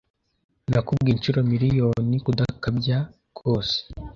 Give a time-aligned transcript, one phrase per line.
[0.69, 2.97] Nakubwiye inshuro miriyoni kudakabya
[3.35, 3.75] rwose